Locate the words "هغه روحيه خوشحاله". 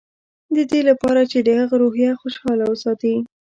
1.59-2.63